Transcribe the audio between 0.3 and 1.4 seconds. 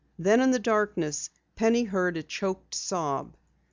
in the darkness